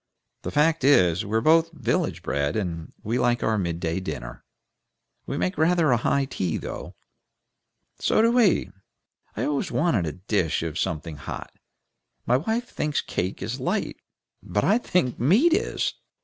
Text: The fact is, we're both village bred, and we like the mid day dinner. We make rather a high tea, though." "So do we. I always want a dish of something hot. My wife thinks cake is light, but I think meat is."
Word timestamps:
The 0.41 0.49
fact 0.49 0.83
is, 0.83 1.25
we're 1.27 1.41
both 1.41 1.71
village 1.73 2.23
bred, 2.23 2.55
and 2.55 2.91
we 3.03 3.19
like 3.19 3.41
the 3.41 3.55
mid 3.59 3.79
day 3.79 3.99
dinner. 3.99 4.43
We 5.27 5.37
make 5.37 5.59
rather 5.59 5.91
a 5.91 5.97
high 5.97 6.25
tea, 6.25 6.57
though." 6.57 6.95
"So 7.99 8.19
do 8.23 8.31
we. 8.31 8.71
I 9.37 9.43
always 9.43 9.71
want 9.71 10.07
a 10.07 10.11
dish 10.13 10.63
of 10.63 10.79
something 10.79 11.17
hot. 11.17 11.53
My 12.25 12.37
wife 12.37 12.67
thinks 12.67 12.99
cake 12.99 13.43
is 13.43 13.59
light, 13.59 13.97
but 14.41 14.63
I 14.63 14.79
think 14.79 15.19
meat 15.19 15.53
is." 15.53 15.93